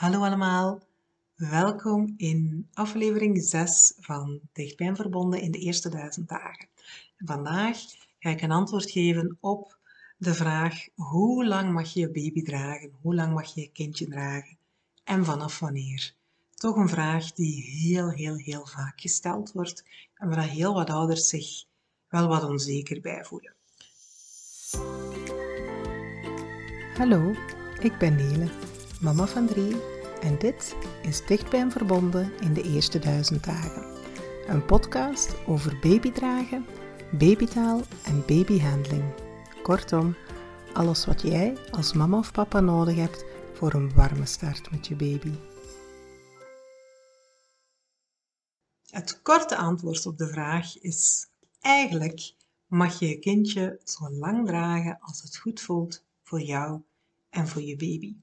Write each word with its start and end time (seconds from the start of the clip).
Hallo 0.00 0.24
allemaal, 0.24 0.82
welkom 1.34 2.14
in 2.16 2.68
aflevering 2.72 3.42
6 3.42 3.94
van 3.98 4.40
Dichtbij 4.52 4.94
Verbonden 4.94 5.40
in 5.40 5.50
de 5.50 5.58
eerste 5.58 5.88
duizend 5.88 6.28
dagen. 6.28 6.68
vandaag 7.18 7.78
ga 8.18 8.30
ik 8.30 8.42
een 8.42 8.50
antwoord 8.50 8.90
geven 8.90 9.36
op 9.40 9.78
de 10.16 10.34
vraag 10.34 10.86
hoe 10.94 11.46
lang 11.46 11.72
mag 11.72 11.92
je 11.92 12.00
je 12.00 12.10
baby 12.10 12.42
dragen, 12.42 12.92
hoe 13.00 13.14
lang 13.14 13.34
mag 13.34 13.54
je 13.54 13.60
je 13.60 13.70
kindje 13.72 14.06
dragen 14.06 14.56
en 15.04 15.24
vanaf 15.24 15.58
wanneer. 15.58 16.14
Toch 16.54 16.76
een 16.76 16.88
vraag 16.88 17.32
die 17.32 17.62
heel, 17.62 18.10
heel, 18.10 18.36
heel 18.36 18.66
vaak 18.66 19.00
gesteld 19.00 19.52
wordt 19.52 19.84
en 20.14 20.28
waar 20.28 20.48
heel 20.48 20.74
wat 20.74 20.90
ouders 20.90 21.28
zich 21.28 21.64
wel 22.08 22.28
wat 22.28 22.44
onzeker 22.44 23.00
bij 23.00 23.24
voelen. 23.24 23.54
Hallo, 26.96 27.34
ik 27.80 27.98
ben 27.98 28.14
Nele, 28.14 28.48
mama 29.00 29.26
van 29.26 29.46
drie 29.46 29.76
en 30.20 30.38
dit 30.38 30.76
is 31.02 31.26
Dichtbij 31.26 31.60
en 31.60 31.70
Verbonden 31.70 32.32
in 32.40 32.54
de 32.54 32.62
eerste 32.62 32.98
duizend 32.98 33.44
dagen. 33.44 33.84
Een 34.46 34.64
podcast 34.64 35.46
over 35.46 35.78
babydragen, 35.78 36.66
babytaal 37.18 37.80
en 38.04 38.24
babyhandling. 38.26 39.04
Kortom, 39.62 40.16
alles 40.72 41.06
wat 41.06 41.22
jij 41.22 41.56
als 41.70 41.92
mama 41.92 42.18
of 42.18 42.32
papa 42.32 42.60
nodig 42.60 42.94
hebt 42.94 43.24
voor 43.52 43.74
een 43.74 43.94
warme 43.94 44.26
start 44.26 44.70
met 44.70 44.86
je 44.86 44.96
baby. 44.96 45.32
Het 48.90 49.22
korte 49.22 49.56
antwoord 49.56 50.06
op 50.06 50.18
de 50.18 50.28
vraag 50.28 50.78
is 50.78 51.26
eigenlijk 51.60 52.34
mag 52.66 52.98
je 52.98 53.08
je 53.08 53.18
kindje 53.18 53.80
zo 53.84 54.10
lang 54.10 54.46
dragen 54.46 54.98
als 55.00 55.22
het 55.22 55.36
goed 55.36 55.60
voelt 55.60 56.04
voor 56.22 56.40
jou 56.40 56.80
en 57.30 57.48
voor 57.48 57.62
je 57.62 57.76
baby. 57.76 58.16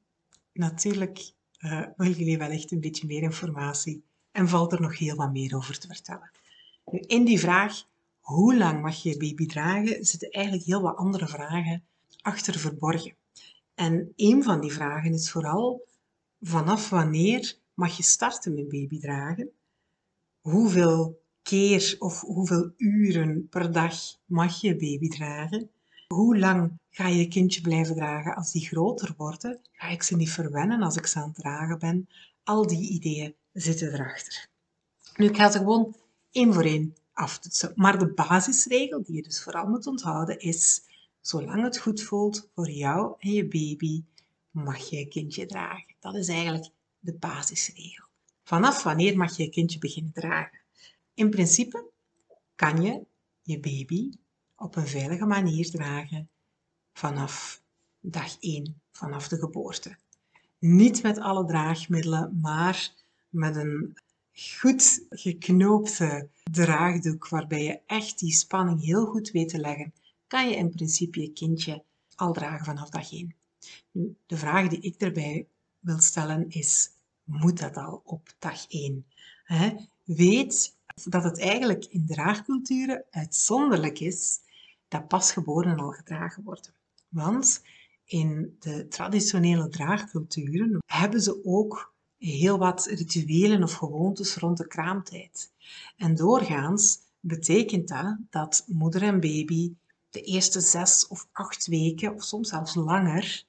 Natuurlijk 0.57 1.31
uh, 1.59 1.85
willen 1.97 2.17
jullie 2.17 2.37
wellicht 2.37 2.71
een 2.71 2.79
beetje 2.79 3.07
meer 3.07 3.21
informatie 3.21 4.03
en 4.31 4.47
valt 4.47 4.71
er 4.71 4.81
nog 4.81 4.97
heel 4.97 5.15
wat 5.15 5.31
meer 5.31 5.55
over 5.55 5.79
te 5.79 5.87
vertellen. 5.87 6.31
Nu, 6.85 6.99
in 6.99 7.25
die 7.25 7.39
vraag, 7.39 7.83
hoe 8.19 8.57
lang 8.57 8.81
mag 8.81 9.03
je 9.03 9.17
baby 9.17 9.45
dragen, 9.45 10.05
zitten 10.05 10.29
eigenlijk 10.29 10.65
heel 10.65 10.81
wat 10.81 10.95
andere 10.95 11.27
vragen 11.27 11.83
achter 12.21 12.59
verborgen. 12.59 13.15
En 13.75 14.13
een 14.15 14.43
van 14.43 14.61
die 14.61 14.71
vragen 14.71 15.13
is 15.13 15.31
vooral, 15.31 15.87
vanaf 16.41 16.89
wanneer 16.89 17.57
mag 17.73 17.97
je 17.97 18.03
starten 18.03 18.53
met 18.53 18.69
baby 18.69 18.99
dragen? 18.99 19.49
Hoeveel 20.41 21.21
keer 21.41 21.95
of 21.99 22.21
hoeveel 22.21 22.71
uren 22.77 23.47
per 23.49 23.71
dag 23.71 23.95
mag 24.25 24.61
je 24.61 24.75
baby 24.75 25.07
dragen? 25.07 25.69
Hoe 26.07 26.37
lang 26.37 26.79
ga 26.89 27.07
je 27.07 27.27
kindje 27.27 27.61
blijven 27.61 27.95
dragen 27.95 28.35
als 28.35 28.51
die 28.51 28.67
groter 28.67 29.13
worden? 29.17 29.59
Ga 29.71 29.87
ik 29.87 30.03
ze 30.03 30.15
niet 30.15 30.31
verwennen 30.31 30.81
als 30.81 30.95
ik 30.95 31.05
ze 31.07 31.19
aan 31.19 31.27
het 31.27 31.35
dragen 31.35 31.79
ben? 31.79 32.09
Al 32.43 32.67
die 32.67 32.89
ideeën 32.89 33.35
zitten 33.53 33.93
erachter. 33.93 34.49
Nu, 35.15 35.25
ik 35.25 35.35
ga 35.35 35.51
ze 35.51 35.57
gewoon 35.57 35.95
één 36.31 36.53
voor 36.53 36.63
één 36.63 36.95
aftoetsen. 37.13 37.71
Maar 37.75 37.99
de 37.99 38.13
basisregel 38.13 39.03
die 39.03 39.15
je 39.15 39.23
dus 39.23 39.43
vooral 39.43 39.67
moet 39.67 39.87
onthouden 39.87 40.39
is, 40.39 40.81
zolang 41.21 41.63
het 41.63 41.77
goed 41.77 42.01
voelt 42.01 42.49
voor 42.55 42.69
jou 42.69 43.15
en 43.19 43.31
je 43.31 43.47
baby, 43.47 44.03
mag 44.51 44.77
je 44.77 44.97
je 44.97 45.07
kindje 45.07 45.45
dragen. 45.45 45.95
Dat 45.99 46.15
is 46.15 46.27
eigenlijk 46.27 46.69
de 46.99 47.13
basisregel. 47.13 48.05
Vanaf 48.43 48.83
wanneer 48.83 49.17
mag 49.17 49.37
je 49.37 49.43
je 49.43 49.49
kindje 49.49 49.79
beginnen 49.79 50.13
dragen? 50.13 50.59
In 51.13 51.29
principe 51.29 51.85
kan 52.55 52.81
je 52.81 53.05
je 53.41 53.59
baby 53.59 54.11
op 54.57 54.75
een 54.75 54.87
veilige 54.87 55.25
manier 55.25 55.69
dragen 55.69 56.29
vanaf 56.93 57.61
dag 57.99 58.37
1, 58.39 58.81
vanaf 58.91 59.27
de 59.27 59.37
geboorte. 59.37 59.95
Niet 60.59 61.03
met 61.03 61.17
alle 61.17 61.45
draagmiddelen, 61.45 62.39
maar 62.41 62.93
met 63.29 63.55
een 63.55 63.97
goed 64.33 65.05
geknoopte 65.09 66.29
draagdoek 66.51 67.27
waarbij 67.27 67.63
je 67.63 67.79
echt 67.85 68.19
die 68.19 68.31
spanning 68.31 68.83
heel 68.83 69.05
goed 69.05 69.31
weet 69.31 69.49
te 69.49 69.59
leggen, 69.59 69.93
kan 70.27 70.49
je 70.49 70.55
in 70.55 70.69
principe 70.69 71.21
je 71.21 71.33
kindje 71.33 71.83
al 72.15 72.33
dragen 72.33 72.65
vanaf 72.65 72.89
dag 72.89 73.11
1. 73.11 73.35
Nu, 73.91 74.15
de 74.25 74.37
vraag 74.37 74.67
die 74.67 74.79
ik 74.79 75.01
erbij 75.01 75.47
wil 75.79 75.99
stellen 75.99 76.49
is, 76.49 76.89
moet 77.23 77.59
dat 77.59 77.77
al 77.77 78.01
op 78.05 78.33
dag 78.39 78.67
1? 78.67 79.05
Weet 80.03 80.75
dat 81.03 81.23
het 81.23 81.39
eigenlijk 81.39 81.85
in 81.85 82.05
draagculturen 82.05 83.03
uitzonderlijk 83.09 83.99
is 83.99 84.39
dat 84.87 85.07
pasgeborenen 85.07 85.79
al 85.79 85.91
gedragen 85.91 86.43
worden. 86.43 86.73
Want 87.07 87.61
in 88.05 88.55
de 88.59 88.87
traditionele 88.87 89.69
draagculturen 89.69 90.83
hebben 90.85 91.21
ze 91.21 91.45
ook 91.45 91.93
heel 92.17 92.57
wat 92.57 92.85
rituelen 92.85 93.63
of 93.63 93.73
gewoontes 93.73 94.35
rond 94.35 94.57
de 94.57 94.67
kraamtijd. 94.67 95.51
En 95.97 96.15
doorgaans 96.15 96.99
betekent 97.19 97.87
dat 97.87 98.17
dat 98.29 98.63
moeder 98.67 99.03
en 99.03 99.19
baby 99.19 99.73
de 100.09 100.21
eerste 100.21 100.59
zes 100.61 101.07
of 101.07 101.27
acht 101.31 101.67
weken, 101.67 102.13
of 102.13 102.23
soms 102.23 102.49
zelfs 102.49 102.75
langer, 102.75 103.43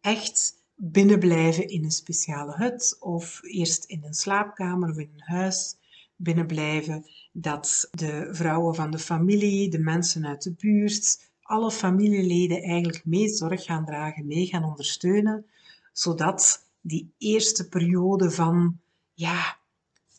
echt 0.00 0.62
binnenblijven 0.74 1.68
in 1.68 1.84
een 1.84 1.90
speciale 1.90 2.54
hut 2.56 2.96
of 3.00 3.40
eerst 3.42 3.84
in 3.84 4.04
een 4.04 4.14
slaapkamer 4.14 4.90
of 4.90 4.96
in 4.96 5.10
een 5.14 5.34
huis 5.36 5.76
binnenblijven, 6.24 7.06
dat 7.32 7.88
de 7.90 8.28
vrouwen 8.32 8.74
van 8.74 8.90
de 8.90 8.98
familie, 8.98 9.70
de 9.70 9.78
mensen 9.78 10.26
uit 10.26 10.42
de 10.42 10.52
buurt, 10.52 11.30
alle 11.42 11.70
familieleden 11.70 12.62
eigenlijk 12.62 13.04
mee 13.04 13.28
zorg 13.28 13.64
gaan 13.64 13.84
dragen, 13.84 14.26
mee 14.26 14.46
gaan 14.46 14.64
ondersteunen, 14.64 15.46
zodat 15.92 16.66
die 16.80 17.12
eerste 17.18 17.68
periode 17.68 18.30
van 18.30 18.78
ja, 19.14 19.56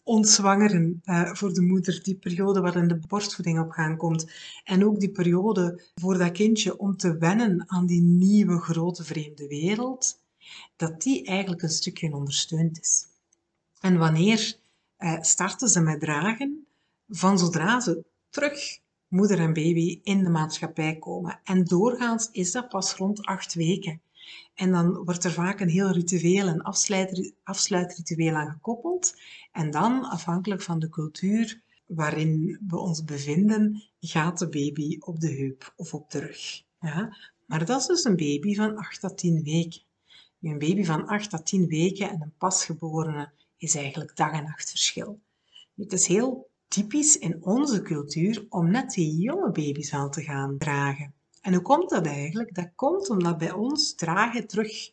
ontzwangeren 0.03 1.01
uh, 1.05 1.33
voor 1.33 1.53
de 1.53 1.61
moeder, 1.61 2.03
die 2.03 2.15
periode 2.15 2.61
waarin 2.61 2.87
de 2.87 2.99
borstvoeding 3.07 3.59
op 3.59 3.71
gang 3.71 3.97
komt 3.97 4.31
en 4.63 4.85
ook 4.85 4.99
die 4.99 5.11
periode 5.11 5.83
voor 5.95 6.17
dat 6.17 6.31
kindje 6.31 6.77
om 6.77 6.97
te 6.97 7.17
wennen 7.17 7.63
aan 7.67 7.85
die 7.85 8.01
nieuwe 8.01 8.59
grote 8.59 9.03
vreemde 9.03 9.47
wereld, 9.47 10.19
dat 10.75 11.01
die 11.01 11.25
eigenlijk 11.25 11.61
een 11.61 11.69
stukje 11.69 12.13
ondersteund 12.13 12.79
is. 12.79 13.07
En 13.79 13.97
wanneer 13.97 14.57
starten 15.19 15.69
ze 15.69 15.81
met 15.81 15.99
dragen 15.99 16.67
van 17.07 17.39
zodra 17.39 17.79
ze 17.79 18.05
terug 18.29 18.79
moeder 19.07 19.39
en 19.39 19.53
baby 19.53 19.99
in 20.03 20.23
de 20.23 20.29
maatschappij 20.29 20.95
komen. 20.95 21.39
En 21.43 21.63
doorgaans 21.63 22.29
is 22.31 22.51
dat 22.51 22.69
pas 22.69 22.93
rond 22.93 23.25
acht 23.25 23.53
weken. 23.53 24.01
En 24.53 24.71
dan 24.71 25.03
wordt 25.03 25.23
er 25.23 25.31
vaak 25.31 25.59
een 25.59 25.69
heel 25.69 25.91
ritueel, 25.91 26.47
een 26.47 26.63
afsluitritueel 27.43 28.35
aan 28.35 28.51
gekoppeld. 28.51 29.15
En 29.51 29.71
dan, 29.71 30.03
afhankelijk 30.03 30.61
van 30.61 30.79
de 30.79 30.89
cultuur 30.89 31.61
waarin 31.85 32.59
we 32.67 32.77
ons 32.77 33.03
bevinden, 33.03 33.83
gaat 33.99 34.39
de 34.39 34.49
baby 34.49 34.97
op 34.99 35.19
de 35.19 35.31
heup 35.31 35.73
of 35.75 35.93
op 35.93 36.11
de 36.11 36.19
rug. 36.19 36.63
Ja? 36.79 37.17
Maar 37.45 37.65
dat 37.65 37.81
is 37.81 37.87
dus 37.87 38.03
een 38.03 38.15
baby 38.15 38.55
van 38.55 38.77
8 38.77 38.99
tot 38.99 39.17
10 39.17 39.43
weken. 39.43 39.81
Een 40.41 40.59
baby 40.59 40.83
van 40.83 41.07
8 41.07 41.29
tot 41.29 41.45
10 41.45 41.67
weken 41.67 42.09
en 42.09 42.21
een 42.21 42.33
pasgeborene 42.37 43.31
is 43.65 43.75
eigenlijk 43.75 44.15
dag 44.15 44.31
en 44.31 44.43
nacht 44.43 44.69
verschil. 44.69 45.19
Het 45.75 45.93
is 45.93 46.07
heel 46.07 46.49
typisch 46.67 47.17
in 47.17 47.43
onze 47.43 47.81
cultuur 47.81 48.45
om 48.49 48.71
net 48.71 48.91
die 48.91 49.15
jonge 49.15 49.51
baby's 49.51 49.93
aan 49.93 50.11
te 50.11 50.23
gaan 50.23 50.57
dragen. 50.57 51.13
En 51.41 51.53
hoe 51.53 51.61
komt 51.61 51.89
dat 51.89 52.05
eigenlijk? 52.05 52.55
Dat 52.55 52.71
komt 52.75 53.09
omdat 53.09 53.37
bij 53.37 53.51
ons 53.51 53.95
dragen 53.95 54.47
terug 54.47 54.91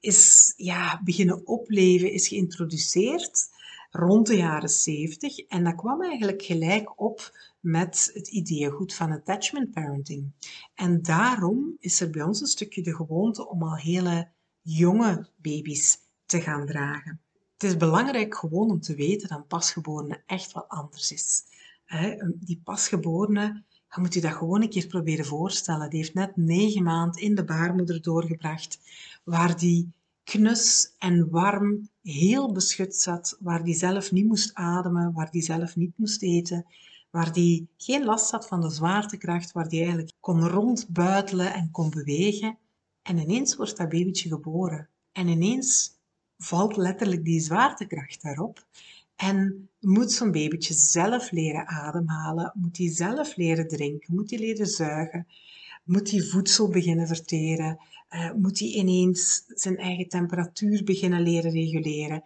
is 0.00 0.52
ja, 0.56 1.00
beginnen 1.04 1.46
opleven, 1.46 2.12
is 2.12 2.28
geïntroduceerd 2.28 3.50
rond 3.90 4.26
de 4.26 4.36
jaren 4.36 4.68
70. 4.68 5.38
En 5.38 5.64
dat 5.64 5.74
kwam 5.74 6.02
eigenlijk 6.02 6.42
gelijk 6.42 7.00
op 7.00 7.38
met 7.60 8.10
het 8.14 8.28
ideeëngoed 8.28 8.94
van 8.94 9.12
attachment 9.12 9.70
parenting. 9.70 10.32
En 10.74 11.02
daarom 11.02 11.76
is 11.78 12.00
er 12.00 12.10
bij 12.10 12.22
ons 12.22 12.40
een 12.40 12.46
stukje 12.46 12.82
de 12.82 12.94
gewoonte 12.94 13.48
om 13.48 13.62
al 13.62 13.76
hele 13.76 14.28
jonge 14.60 15.28
baby's 15.36 15.98
te 16.26 16.40
gaan 16.40 16.66
dragen. 16.66 17.20
Het 17.62 17.70
is 17.70 17.76
belangrijk 17.76 18.34
gewoon 18.34 18.70
om 18.70 18.80
te 18.80 18.94
weten 18.94 19.28
dat 19.28 19.38
een 19.38 19.46
pasgeborene 19.46 20.22
echt 20.26 20.52
wat 20.52 20.68
anders 20.68 21.12
is. 21.12 21.42
Die 22.34 22.60
pasgeborene, 22.64 23.62
je 23.94 24.00
moet 24.00 24.14
je 24.14 24.20
dat 24.20 24.32
gewoon 24.32 24.62
een 24.62 24.68
keer 24.68 24.86
proberen 24.86 25.24
voorstellen. 25.24 25.90
Die 25.90 25.98
heeft 25.98 26.14
net 26.14 26.36
negen 26.36 26.82
maanden 26.82 27.22
in 27.22 27.34
de 27.34 27.44
baarmoeder 27.44 28.02
doorgebracht, 28.02 28.78
waar 29.24 29.58
die 29.58 29.92
knus 30.24 30.94
en 30.98 31.30
warm, 31.30 31.88
heel 32.02 32.52
beschut 32.52 32.94
zat, 32.94 33.36
waar 33.40 33.64
die 33.64 33.74
zelf 33.74 34.12
niet 34.12 34.26
moest 34.26 34.54
ademen, 34.54 35.12
waar 35.12 35.30
die 35.30 35.42
zelf 35.42 35.76
niet 35.76 35.92
moest 35.96 36.22
eten, 36.22 36.66
waar 37.10 37.32
die 37.32 37.68
geen 37.76 38.04
last 38.04 38.30
had 38.30 38.46
van 38.46 38.60
de 38.60 38.70
zwaartekracht, 38.70 39.52
waar 39.52 39.68
die 39.68 39.80
eigenlijk 39.80 40.12
kon 40.20 40.48
rondbuitelen 40.48 41.54
en 41.54 41.70
kon 41.70 41.90
bewegen. 41.90 42.58
En 43.02 43.18
ineens 43.18 43.56
wordt 43.56 43.76
dat 43.76 43.88
babytje 43.88 44.28
geboren. 44.28 44.88
En 45.12 45.28
ineens 45.28 46.00
valt 46.42 46.76
letterlijk 46.76 47.24
die 47.24 47.40
zwaartekracht 47.40 48.22
daarop. 48.22 48.66
En 49.16 49.68
moet 49.80 50.12
zo'n 50.12 50.30
babytje 50.30 50.74
zelf 50.74 51.30
leren 51.30 51.66
ademhalen, 51.66 52.52
moet 52.54 52.76
hij 52.76 52.90
zelf 52.90 53.36
leren 53.36 53.68
drinken, 53.68 54.14
moet 54.14 54.30
hij 54.30 54.38
leren 54.38 54.66
zuigen, 54.66 55.26
moet 55.84 56.10
hij 56.10 56.20
voedsel 56.20 56.68
beginnen 56.68 57.06
verteren, 57.06 57.78
Uh, 58.14 58.32
moet 58.32 58.58
hij 58.58 58.68
ineens 58.68 59.44
zijn 59.46 59.76
eigen 59.76 60.08
temperatuur 60.08 60.84
beginnen 60.84 61.22
leren 61.22 61.50
reguleren? 61.50 62.24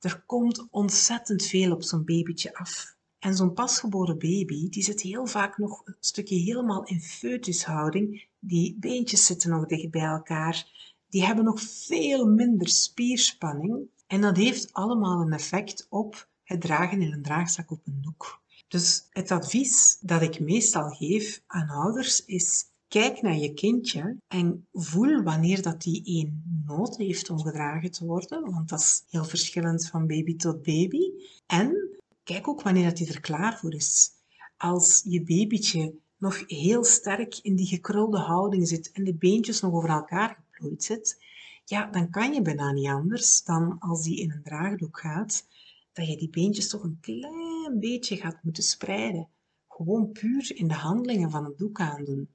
Er 0.00 0.22
komt 0.26 0.66
ontzettend 0.70 1.42
veel 1.44 1.72
op 1.72 1.82
zo'n 1.82 2.04
babytje 2.04 2.54
af. 2.54 2.96
En 3.18 3.34
zo'n 3.34 3.52
pasgeboren 3.52 4.18
baby, 4.18 4.68
die 4.68 4.82
zit 4.82 5.00
heel 5.00 5.26
vaak 5.26 5.58
nog 5.58 5.82
een 5.84 5.96
stukje 6.00 6.36
helemaal 6.36 6.84
in 6.84 7.00
foetushouding. 7.00 8.26
Die 8.38 8.76
beentjes 8.80 9.26
zitten 9.26 9.50
nog 9.50 9.66
dicht 9.66 9.90
bij 9.90 10.04
elkaar. 10.04 10.66
Die 11.08 11.24
hebben 11.24 11.44
nog 11.44 11.60
veel 11.60 12.26
minder 12.26 12.68
spierspanning. 12.68 13.88
En 14.06 14.20
dat 14.20 14.36
heeft 14.36 14.72
allemaal 14.72 15.20
een 15.20 15.32
effect 15.32 15.86
op 15.88 16.28
het 16.44 16.60
dragen 16.60 17.02
in 17.02 17.12
een 17.12 17.22
draagzak 17.22 17.70
op 17.70 17.86
een 17.86 17.98
doek. 18.00 18.42
Dus 18.68 19.06
het 19.10 19.30
advies 19.30 19.98
dat 20.00 20.22
ik 20.22 20.40
meestal 20.40 20.88
geef 20.88 21.42
aan 21.46 21.68
ouders 21.68 22.24
is 22.24 22.66
kijk 22.88 23.22
naar 23.22 23.36
je 23.36 23.54
kindje 23.54 24.16
en 24.28 24.66
voel 24.72 25.22
wanneer 25.22 25.62
dat 25.62 25.82
die 25.82 26.02
een 26.04 26.62
nood 26.66 26.96
heeft 26.96 27.30
om 27.30 27.40
gedragen 27.40 27.90
te 27.90 28.06
worden, 28.06 28.50
want 28.50 28.68
dat 28.68 28.80
is 28.80 29.04
heel 29.08 29.24
verschillend 29.24 29.88
van 29.88 30.06
baby 30.06 30.36
tot 30.36 30.62
baby. 30.62 31.10
En 31.46 31.98
kijk 32.22 32.48
ook 32.48 32.62
wanneer 32.62 32.84
dat 32.84 32.98
hij 32.98 33.08
er 33.08 33.20
klaar 33.20 33.58
voor 33.58 33.74
is. 33.74 34.10
Als 34.56 35.02
je 35.04 35.22
babytje 35.22 35.94
nog 36.16 36.44
heel 36.46 36.84
sterk 36.84 37.38
in 37.42 37.56
die 37.56 37.66
gekrulde 37.66 38.18
houding 38.18 38.68
zit 38.68 38.90
en 38.92 39.04
de 39.04 39.14
beentjes 39.14 39.60
nog 39.60 39.72
over 39.72 39.88
elkaar 39.88 40.44
zit, 40.76 41.22
ja, 41.64 41.86
dan 41.86 42.10
kan 42.10 42.32
je 42.32 42.42
bijna 42.42 42.72
niet 42.72 42.88
anders 42.88 43.42
dan 43.42 43.78
als 43.78 44.02
die 44.02 44.20
in 44.20 44.30
een 44.30 44.42
draagdoek 44.42 44.98
gaat, 44.98 45.46
dat 45.92 46.06
je 46.06 46.16
die 46.16 46.30
beentjes 46.30 46.68
toch 46.68 46.82
een 46.82 46.98
klein 47.00 47.78
beetje 47.80 48.16
gaat 48.16 48.42
moeten 48.42 48.62
spreiden. 48.62 49.28
Gewoon 49.68 50.12
puur 50.12 50.56
in 50.56 50.68
de 50.68 50.74
handelingen 50.74 51.30
van 51.30 51.44
het 51.44 51.58
doek 51.58 51.80
aandoen. 51.80 52.28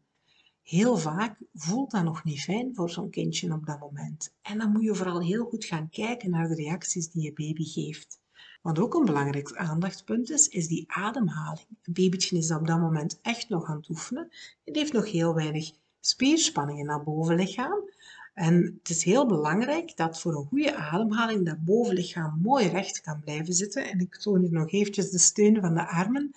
Heel 0.61 0.97
vaak 0.97 1.37
voelt 1.53 1.91
dat 1.91 2.03
nog 2.03 2.23
niet 2.23 2.41
fijn 2.41 2.75
voor 2.75 2.89
zo'n 2.89 3.09
kindje 3.09 3.53
op 3.53 3.65
dat 3.65 3.79
moment. 3.79 4.35
En 4.41 4.57
dan 4.57 4.71
moet 4.71 4.83
je 4.83 4.95
vooral 4.95 5.21
heel 5.21 5.45
goed 5.45 5.65
gaan 5.65 5.89
kijken 5.89 6.29
naar 6.29 6.47
de 6.47 6.55
reacties 6.55 7.09
die 7.09 7.23
je 7.23 7.33
baby 7.33 7.63
geeft. 7.63 8.21
Wat 8.61 8.79
ook 8.79 8.93
een 8.93 9.05
belangrijk 9.05 9.55
aandachtspunt 9.55 10.29
is, 10.29 10.47
is 10.47 10.67
die 10.67 10.83
ademhaling. 10.87 11.67
Een 11.81 11.93
babytje 11.93 12.37
is 12.37 12.51
op 12.51 12.67
dat 12.67 12.79
moment 12.79 13.19
echt 13.21 13.49
nog 13.49 13.69
aan 13.69 13.77
het 13.77 13.89
oefenen. 13.89 14.29
Het 14.63 14.75
heeft 14.75 14.93
nog 14.93 15.11
heel 15.11 15.33
weinig 15.33 15.71
spierspanning 16.05 16.79
in 16.79 16.87
dat 16.87 17.03
bovenlichaam. 17.03 17.91
En 18.33 18.77
het 18.79 18.89
is 18.89 19.03
heel 19.03 19.25
belangrijk 19.25 19.97
dat 19.97 20.19
voor 20.19 20.35
een 20.35 20.45
goede 20.45 20.75
ademhaling 20.75 21.45
dat 21.45 21.63
bovenlichaam 21.65 22.39
mooi 22.41 22.67
recht 22.67 23.01
kan 23.01 23.19
blijven 23.19 23.53
zitten. 23.53 23.89
En 23.89 23.99
ik 23.99 24.15
toon 24.15 24.41
hier 24.41 24.51
nog 24.51 24.71
eventjes 24.71 25.09
de 25.09 25.17
steun 25.17 25.61
van 25.61 25.73
de 25.73 25.87
armen. 25.87 26.31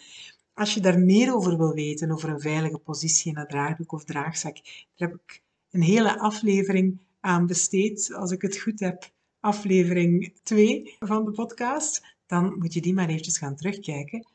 Als 0.54 0.74
je 0.74 0.80
daar 0.80 0.98
meer 0.98 1.34
over 1.34 1.56
wil 1.56 1.74
weten, 1.74 2.10
over 2.10 2.28
een 2.28 2.40
veilige 2.40 2.78
positie 2.78 3.32
in 3.32 3.38
een 3.38 3.46
draagdoek 3.46 3.92
of 3.92 4.04
draagzak, 4.04 4.54
daar 4.96 5.08
heb 5.08 5.14
ik 5.26 5.42
een 5.70 5.82
hele 5.82 6.18
aflevering 6.18 6.98
aan 7.20 7.46
besteed, 7.46 8.12
als 8.14 8.30
ik 8.30 8.42
het 8.42 8.58
goed 8.58 8.80
heb, 8.80 9.10
aflevering 9.40 10.34
2 10.42 10.96
van 10.98 11.24
de 11.24 11.30
podcast. 11.30 12.02
Dan 12.26 12.58
moet 12.58 12.74
je 12.74 12.80
die 12.80 12.94
maar 12.94 13.08
eventjes 13.08 13.38
gaan 13.38 13.56
terugkijken. 13.56 14.26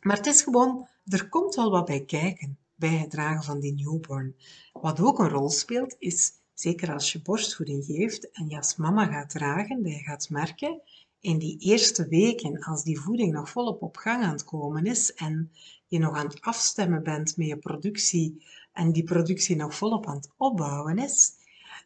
Maar 0.00 0.16
het 0.16 0.26
is 0.26 0.42
gewoon, 0.42 0.86
er 1.06 1.28
komt 1.28 1.54
wel 1.54 1.70
wat 1.70 1.84
bij 1.84 2.04
kijken 2.04 2.58
bij 2.80 2.96
het 2.96 3.10
dragen 3.10 3.44
van 3.44 3.60
die 3.60 3.74
newborn. 3.74 4.34
Wat 4.72 5.00
ook 5.00 5.18
een 5.18 5.28
rol 5.28 5.50
speelt, 5.50 5.96
is 5.98 6.32
zeker 6.54 6.92
als 6.92 7.12
je 7.12 7.22
borstvoeding 7.22 7.84
geeft 7.84 8.30
en 8.30 8.48
je 8.48 8.56
als 8.56 8.76
mama 8.76 9.06
gaat 9.06 9.30
dragen, 9.30 9.82
dat 9.82 9.92
je 9.92 9.98
gaat 9.98 10.30
merken 10.30 10.80
in 11.20 11.38
die 11.38 11.58
eerste 11.58 12.08
weken, 12.08 12.62
als 12.62 12.84
die 12.84 13.00
voeding 13.00 13.32
nog 13.32 13.50
volop 13.50 13.82
op 13.82 13.96
gang 13.96 14.22
aan 14.24 14.32
het 14.32 14.44
komen 14.44 14.84
is 14.84 15.14
en 15.14 15.50
je 15.88 15.98
nog 15.98 16.16
aan 16.16 16.26
het 16.26 16.40
afstemmen 16.40 17.02
bent 17.02 17.36
met 17.36 17.46
je 17.46 17.56
productie 17.56 18.44
en 18.72 18.92
die 18.92 19.04
productie 19.04 19.56
nog 19.56 19.74
volop 19.74 20.06
aan 20.06 20.16
het 20.16 20.30
opbouwen 20.36 20.98
is, 20.98 21.32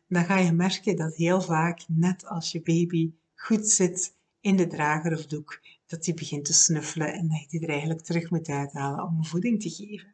dan 0.09 0.25
ga 0.25 0.39
je 0.39 0.53
merken 0.53 0.97
dat 0.97 1.15
heel 1.15 1.41
vaak, 1.41 1.85
net 1.89 2.27
als 2.27 2.53
je 2.53 2.63
baby 2.63 3.13
goed 3.35 3.69
zit 3.69 4.15
in 4.41 4.57
de 4.57 4.67
drager 4.67 5.13
of 5.13 5.27
doek, 5.27 5.61
dat 5.87 6.05
die 6.05 6.15
begint 6.15 6.45
te 6.45 6.53
snuffelen 6.53 7.13
en 7.13 7.29
dat 7.29 7.41
je 7.41 7.47
die 7.49 7.61
er 7.61 7.69
eigenlijk 7.69 8.01
terug 8.01 8.31
moet 8.31 8.49
uithalen 8.49 9.05
om 9.05 9.25
voeding 9.25 9.63
te 9.63 9.71
geven. 9.71 10.14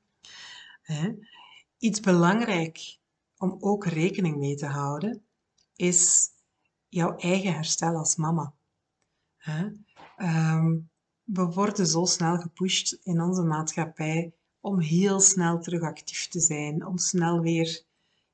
Iets 1.78 2.00
belangrijk 2.00 2.98
om 3.36 3.56
ook 3.60 3.86
rekening 3.86 4.36
mee 4.36 4.54
te 4.54 4.66
houden, 4.66 5.24
is 5.76 6.28
jouw 6.88 7.16
eigen 7.16 7.52
herstel 7.52 7.96
als 7.96 8.16
mama. 8.16 8.54
Ehm, 10.16 10.78
we 11.22 11.44
worden 11.44 11.86
zo 11.86 12.04
snel 12.04 12.36
gepusht 12.36 12.92
in 13.02 13.20
onze 13.20 13.42
maatschappij 13.42 14.32
om 14.60 14.80
heel 14.80 15.20
snel 15.20 15.60
terug 15.60 15.82
actief 15.82 16.28
te 16.28 16.40
zijn, 16.40 16.86
om 16.86 16.98
snel 16.98 17.40
weer 17.40 17.82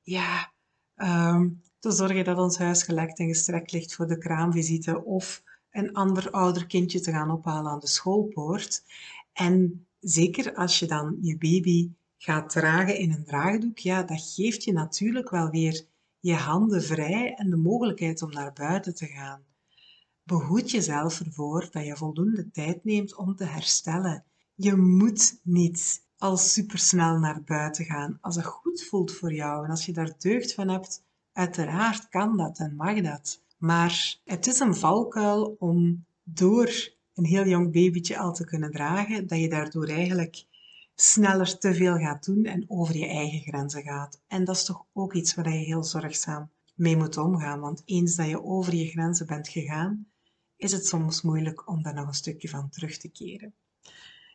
ja, 0.01 0.53
ehm, 0.95 1.49
te 1.79 1.91
zorgen 1.91 2.23
dat 2.23 2.37
ons 2.37 2.57
huis 2.57 2.83
gelekt 2.83 3.19
en 3.19 3.27
gestrekt 3.27 3.71
ligt 3.71 3.95
voor 3.95 4.07
de 4.07 4.17
kraamvisite 4.17 5.03
of 5.03 5.43
een 5.71 5.93
ander 5.93 6.31
ouder 6.31 6.67
kindje 6.67 6.99
te 6.99 7.11
gaan 7.11 7.31
ophalen 7.31 7.71
aan 7.71 7.79
de 7.79 7.87
schoolpoort. 7.87 8.83
En 9.33 9.87
zeker 9.99 10.53
als 10.55 10.79
je 10.79 10.85
dan 10.85 11.17
je 11.21 11.37
baby 11.37 11.91
gaat 12.17 12.49
dragen 12.49 12.97
in 12.97 13.11
een 13.11 13.23
draagdoek, 13.23 13.77
ja, 13.77 14.03
dat 14.03 14.33
geeft 14.35 14.63
je 14.63 14.71
natuurlijk 14.71 15.29
wel 15.29 15.49
weer 15.49 15.85
je 16.19 16.33
handen 16.33 16.83
vrij 16.83 17.33
en 17.33 17.49
de 17.49 17.55
mogelijkheid 17.55 18.21
om 18.21 18.31
naar 18.31 18.53
buiten 18.53 18.95
te 18.95 19.05
gaan. 19.05 19.41
Behoed 20.23 20.71
jezelf 20.71 21.19
ervoor 21.19 21.67
dat 21.71 21.85
je 21.85 21.95
voldoende 21.95 22.51
tijd 22.51 22.83
neemt 22.83 23.15
om 23.15 23.35
te 23.35 23.43
herstellen. 23.43 24.23
Je 24.55 24.75
moet 24.75 25.39
niet 25.43 26.05
al 26.17 26.37
supersnel 26.37 27.19
naar 27.19 27.43
buiten 27.43 27.85
gaan. 27.85 28.17
Als 28.21 28.35
het 28.35 28.45
goed 28.45 28.83
voelt 28.83 29.11
voor 29.11 29.33
jou 29.33 29.63
en 29.65 29.69
als 29.69 29.85
je 29.85 29.93
daar 29.93 30.13
deugd 30.17 30.53
van 30.53 30.69
hebt, 30.69 31.03
uiteraard 31.33 32.09
kan 32.09 32.37
dat 32.37 32.59
en 32.59 32.75
mag 32.75 33.01
dat. 33.01 33.41
Maar 33.57 34.19
het 34.23 34.47
is 34.47 34.59
een 34.59 34.75
valkuil 34.75 35.55
om 35.59 36.05
door 36.23 36.95
een 37.13 37.25
heel 37.25 37.45
jong 37.45 37.71
babytje 37.71 38.17
al 38.17 38.33
te 38.33 38.45
kunnen 38.45 38.71
dragen, 38.71 39.27
dat 39.27 39.39
je 39.39 39.49
daardoor 39.49 39.87
eigenlijk 39.87 40.45
sneller 40.99 41.57
te 41.57 41.73
veel 41.73 41.97
gaat 41.97 42.25
doen 42.25 42.43
en 42.43 42.65
over 42.67 42.97
je 42.97 43.07
eigen 43.07 43.39
grenzen 43.39 43.83
gaat. 43.83 44.21
En 44.27 44.43
dat 44.43 44.55
is 44.55 44.65
toch 44.65 44.85
ook 44.93 45.13
iets 45.13 45.35
waar 45.35 45.49
je 45.49 45.65
heel 45.65 45.83
zorgzaam 45.83 46.49
mee 46.75 46.97
moet 46.97 47.17
omgaan, 47.17 47.59
want 47.59 47.81
eens 47.85 48.15
dat 48.15 48.27
je 48.27 48.43
over 48.43 48.75
je 48.75 48.87
grenzen 48.87 49.25
bent 49.25 49.47
gegaan, 49.47 50.07
is 50.55 50.71
het 50.71 50.85
soms 50.85 51.21
moeilijk 51.21 51.67
om 51.69 51.83
daar 51.83 51.93
nog 51.93 52.07
een 52.07 52.13
stukje 52.13 52.49
van 52.49 52.69
terug 52.69 52.97
te 52.97 53.09
keren. 53.09 53.53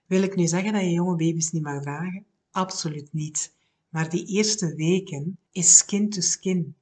Wil 0.06 0.22
ik 0.22 0.36
nu 0.36 0.46
zeggen 0.46 0.72
dat 0.72 0.82
je 0.82 0.90
jonge 0.90 1.16
baby's 1.16 1.50
niet 1.50 1.62
mag 1.62 1.82
dragen? 1.82 2.24
Absoluut 2.50 3.12
niet. 3.12 3.54
Maar 3.88 4.08
die 4.08 4.26
eerste 4.26 4.74
weken 4.74 5.38
is 5.50 5.76
skin 5.76 6.10
to 6.10 6.20
skin, 6.20 6.76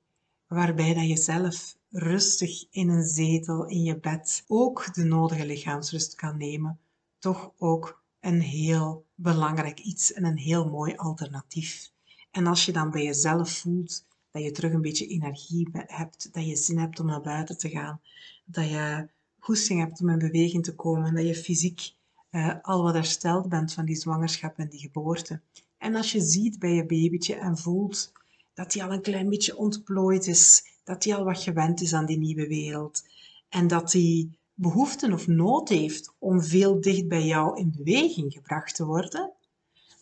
waarbij 0.46 0.94
dat 0.94 1.08
je 1.08 1.16
zelf 1.16 1.76
rustig 1.90 2.66
in 2.70 2.88
een 2.88 3.04
zetel 3.04 3.66
in 3.66 3.82
je 3.82 3.98
bed 3.98 4.44
ook 4.46 4.94
de 4.94 5.04
nodige 5.04 5.46
lichaamsrust 5.46 6.14
kan 6.14 6.36
nemen, 6.36 6.78
toch 7.18 7.52
ook 7.58 8.02
een 8.20 8.40
heel 8.40 9.04
belangrijk 9.22 9.80
iets 9.80 10.12
en 10.12 10.24
een 10.24 10.38
heel 10.38 10.68
mooi 10.68 10.94
alternatief. 10.96 11.90
En 12.30 12.46
als 12.46 12.64
je 12.64 12.72
dan 12.72 12.90
bij 12.90 13.04
jezelf 13.04 13.50
voelt 13.50 14.04
dat 14.30 14.42
je 14.42 14.50
terug 14.50 14.72
een 14.72 14.80
beetje 14.80 15.06
energie 15.06 15.68
hebt, 15.72 16.28
dat 16.32 16.46
je 16.46 16.56
zin 16.56 16.78
hebt 16.78 17.00
om 17.00 17.06
naar 17.06 17.20
buiten 17.20 17.58
te 17.58 17.68
gaan, 17.68 18.00
dat 18.44 18.68
je 18.68 19.08
goesting 19.38 19.80
hebt 19.80 20.00
om 20.00 20.08
in 20.08 20.18
beweging 20.18 20.64
te 20.64 20.74
komen, 20.74 21.14
dat 21.14 21.26
je 21.26 21.34
fysiek 21.34 21.94
uh, 22.30 22.54
al 22.62 22.82
wat 22.82 22.94
hersteld 22.94 23.48
bent 23.48 23.72
van 23.72 23.84
die 23.84 23.96
zwangerschap 23.96 24.58
en 24.58 24.68
die 24.68 24.80
geboorte. 24.80 25.40
En 25.78 25.94
als 25.94 26.12
je 26.12 26.20
ziet 26.20 26.58
bij 26.58 26.74
je 26.74 26.86
babytje 26.86 27.34
en 27.34 27.58
voelt 27.58 28.12
dat 28.54 28.74
hij 28.74 28.84
al 28.84 28.92
een 28.92 29.02
klein 29.02 29.28
beetje 29.28 29.56
ontplooid 29.56 30.26
is, 30.26 30.62
dat 30.84 31.04
hij 31.04 31.14
al 31.14 31.24
wat 31.24 31.42
gewend 31.42 31.80
is 31.80 31.92
aan 31.92 32.06
die 32.06 32.18
nieuwe 32.18 32.46
wereld 32.46 33.02
en 33.48 33.66
dat 33.66 33.92
hij 33.92 34.28
behoefte 34.60 35.12
of 35.12 35.26
nood 35.26 35.68
heeft 35.68 36.14
om 36.18 36.42
veel 36.42 36.80
dicht 36.80 37.08
bij 37.08 37.26
jou 37.26 37.58
in 37.58 37.72
beweging 37.76 38.32
gebracht 38.32 38.74
te 38.74 38.84
worden, 38.84 39.32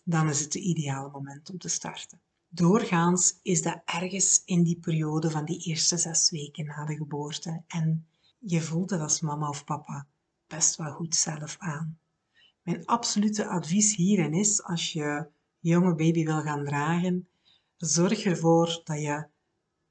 dan 0.03 0.29
is 0.29 0.39
het 0.39 0.53
het 0.53 0.63
ideale 0.63 1.09
moment 1.11 1.49
om 1.49 1.57
te 1.57 1.67
starten. 1.67 2.21
Doorgaans 2.49 3.39
is 3.41 3.61
dat 3.61 3.81
ergens 3.85 4.41
in 4.45 4.63
die 4.63 4.79
periode 4.79 5.31
van 5.31 5.45
die 5.45 5.59
eerste 5.59 5.97
zes 5.97 6.29
weken 6.29 6.65
na 6.65 6.85
de 6.85 6.95
geboorte 6.95 7.63
en 7.67 8.07
je 8.39 8.61
voelt 8.61 8.89
het 8.89 9.01
als 9.01 9.21
mama 9.21 9.49
of 9.49 9.63
papa 9.63 10.07
best 10.47 10.75
wel 10.75 10.91
goed 10.91 11.15
zelf 11.15 11.55
aan. 11.59 11.99
Mijn 12.61 12.85
absolute 12.85 13.47
advies 13.47 13.95
hierin 13.95 14.33
is, 14.33 14.63
als 14.63 14.93
je 14.93 15.27
jonge 15.59 15.95
baby 15.95 16.25
wil 16.25 16.41
gaan 16.41 16.65
dragen, 16.65 17.27
zorg 17.77 18.23
ervoor 18.23 18.81
dat 18.83 19.01
je 19.01 19.27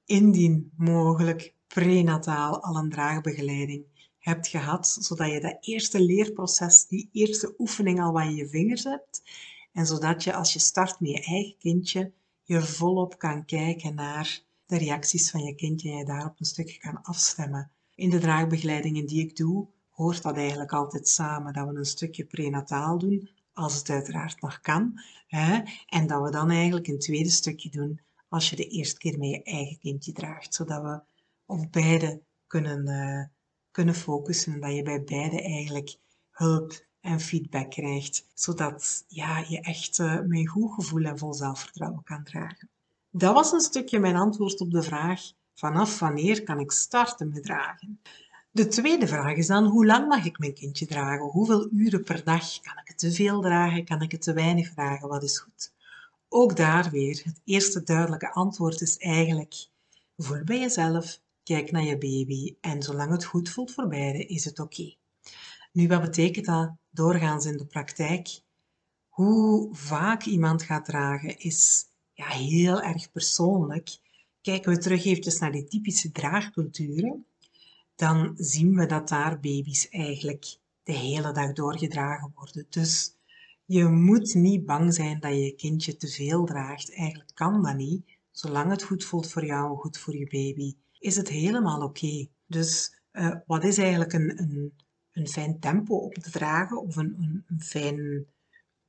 indien 0.04 0.72
mogelijk 0.76 1.54
prenataal 1.66 2.62
al 2.62 2.76
een 2.76 2.90
draagbegeleiding 2.90 3.84
hebt 4.28 4.48
gehad, 4.48 4.88
zodat 5.00 5.30
je 5.30 5.40
dat 5.40 5.56
eerste 5.60 6.00
leerproces, 6.00 6.86
die 6.86 7.08
eerste 7.12 7.54
oefening 7.58 8.00
al 8.00 8.20
in 8.20 8.34
je 8.34 8.48
vingers 8.48 8.84
hebt, 8.84 9.22
en 9.72 9.86
zodat 9.86 10.24
je 10.24 10.34
als 10.34 10.52
je 10.52 10.58
start 10.58 11.00
met 11.00 11.10
je 11.10 11.22
eigen 11.22 11.56
kindje, 11.58 12.12
je 12.42 12.62
volop 12.62 13.18
kan 13.18 13.44
kijken 13.44 13.94
naar 13.94 14.40
de 14.66 14.78
reacties 14.78 15.30
van 15.30 15.42
je 15.42 15.54
kindje 15.54 15.90
en 15.90 15.96
je 15.96 16.04
daarop 16.04 16.34
een 16.38 16.46
stukje 16.46 16.78
kan 16.78 17.02
afstemmen. 17.02 17.70
In 17.94 18.10
de 18.10 18.18
draagbegeleidingen 18.18 19.06
die 19.06 19.20
ik 19.20 19.36
doe, 19.36 19.66
hoort 19.90 20.22
dat 20.22 20.36
eigenlijk 20.36 20.72
altijd 20.72 21.08
samen, 21.08 21.52
dat 21.52 21.68
we 21.68 21.74
een 21.74 21.84
stukje 21.84 22.24
prenataal 22.24 22.98
doen, 22.98 23.30
als 23.52 23.74
het 23.74 23.90
uiteraard 23.90 24.40
nog 24.40 24.60
kan, 24.60 25.00
hè, 25.26 25.60
en 25.86 26.06
dat 26.06 26.22
we 26.22 26.30
dan 26.30 26.50
eigenlijk 26.50 26.86
een 26.86 26.98
tweede 26.98 27.30
stukje 27.30 27.70
doen 27.70 28.00
als 28.28 28.50
je 28.50 28.56
de 28.56 28.68
eerste 28.68 28.98
keer 28.98 29.18
met 29.18 29.28
je 29.28 29.42
eigen 29.42 29.78
kindje 29.78 30.12
draagt, 30.12 30.54
zodat 30.54 30.82
we 30.82 31.00
op 31.46 31.72
beide 31.72 32.22
kunnen, 32.46 32.88
uh, 32.88 33.24
kunnen 33.78 33.96
focussen 33.96 34.52
en 34.52 34.60
dat 34.60 34.74
je 34.74 34.82
bij 34.82 35.02
beide 35.02 35.42
eigenlijk 35.42 35.96
hulp 36.30 36.84
en 37.00 37.20
feedback 37.20 37.70
krijgt, 37.70 38.26
zodat 38.34 39.04
ja, 39.08 39.44
je 39.48 39.60
echt 39.60 39.98
uh, 39.98 40.20
met 40.20 40.48
goed 40.48 40.72
gevoel 40.72 41.04
en 41.04 41.18
vol 41.18 41.34
zelfvertrouwen 41.34 42.02
kan 42.02 42.24
dragen. 42.24 42.68
Dat 43.10 43.34
was 43.34 43.52
een 43.52 43.60
stukje 43.60 43.98
mijn 43.98 44.16
antwoord 44.16 44.60
op 44.60 44.70
de 44.70 44.82
vraag 44.82 45.20
vanaf 45.54 45.98
wanneer 45.98 46.42
kan 46.42 46.58
ik 46.58 46.70
starten 46.70 47.28
met 47.28 47.42
dragen? 47.42 48.00
De 48.50 48.66
tweede 48.66 49.06
vraag 49.06 49.36
is 49.36 49.46
dan, 49.46 49.64
hoe 49.64 49.86
lang 49.86 50.08
mag 50.08 50.24
ik 50.24 50.38
mijn 50.38 50.54
kindje 50.54 50.86
dragen? 50.86 51.26
Hoeveel 51.26 51.68
uren 51.72 52.04
per 52.04 52.24
dag? 52.24 52.60
Kan 52.60 52.78
ik 52.82 52.88
het 52.88 52.98
te 52.98 53.12
veel 53.12 53.40
dragen? 53.40 53.84
Kan 53.84 54.02
ik 54.02 54.12
het 54.12 54.22
te 54.22 54.32
weinig 54.32 54.74
dragen? 54.74 55.08
Wat 55.08 55.22
is 55.22 55.38
goed? 55.38 55.72
Ook 56.28 56.56
daar 56.56 56.90
weer, 56.90 57.20
het 57.24 57.40
eerste 57.44 57.82
duidelijke 57.82 58.32
antwoord 58.32 58.80
is 58.80 58.96
eigenlijk, 58.96 59.54
voel 60.16 60.44
bij 60.44 60.58
jezelf, 60.58 61.20
kijk 61.48 61.70
naar 61.70 61.84
je 61.84 61.98
baby 61.98 62.56
en 62.60 62.82
zolang 62.82 63.10
het 63.10 63.24
goed 63.24 63.48
voelt 63.48 63.72
voor 63.72 63.88
beide, 63.88 64.26
is 64.26 64.44
het 64.44 64.58
oké. 64.58 64.94
Nu, 65.72 65.88
wat 65.88 66.00
betekent 66.00 66.46
dat 66.46 66.70
doorgaans 66.90 67.44
in 67.44 67.56
de 67.56 67.66
praktijk? 67.66 68.40
Hoe 69.08 69.74
vaak 69.74 70.24
iemand 70.24 70.62
gaat 70.62 70.84
dragen 70.84 71.38
is 71.38 71.84
ja, 72.12 72.26
heel 72.26 72.82
erg 72.82 73.12
persoonlijk. 73.12 73.98
Kijken 74.40 74.72
we 74.72 74.78
terug 74.78 75.04
eventjes 75.04 75.38
naar 75.38 75.52
die 75.52 75.64
typische 75.64 76.12
draagculturen, 76.12 77.26
dan 77.94 78.34
zien 78.36 78.74
we 78.74 78.86
dat 78.86 79.08
daar 79.08 79.40
baby's 79.40 79.88
eigenlijk 79.88 80.58
de 80.82 80.92
hele 80.92 81.32
dag 81.32 81.52
doorgedragen 81.52 82.32
worden. 82.34 82.66
Dus 82.68 83.14
je 83.64 83.84
moet 83.84 84.34
niet 84.34 84.66
bang 84.66 84.94
zijn 84.94 85.20
dat 85.20 85.30
je 85.30 85.40
je 85.40 85.54
kindje 85.54 85.96
te 85.96 86.08
veel 86.08 86.44
draagt. 86.44 86.94
Eigenlijk 86.94 87.30
kan 87.34 87.62
dat 87.62 87.76
niet. 87.76 88.02
Zolang 88.30 88.70
het 88.70 88.82
goed 88.82 89.04
voelt 89.04 89.32
voor 89.32 89.44
jou, 89.44 89.78
goed 89.78 89.98
voor 89.98 90.16
je 90.16 90.26
baby, 90.26 90.74
is 90.98 91.16
het 91.16 91.28
helemaal 91.28 91.82
oké. 91.82 92.26
Dus 92.46 93.00
uh, 93.12 93.34
wat 93.46 93.64
is 93.64 93.78
eigenlijk 93.78 94.12
een, 94.12 94.40
een, 94.40 94.72
een 95.12 95.28
fijn 95.28 95.58
tempo 95.60 95.94
op 95.94 96.14
te 96.14 96.30
dragen 96.30 96.80
of 96.82 96.96
een, 96.96 97.44
een, 97.48 97.60
fijn, 97.60 98.26